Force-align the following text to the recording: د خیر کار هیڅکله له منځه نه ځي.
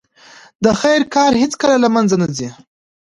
د 0.63 0.65
خیر 0.81 1.01
کار 1.15 1.31
هیڅکله 1.41 1.75
له 1.83 1.89
منځه 1.95 2.15
نه 2.21 2.27
ځي. 2.37 2.49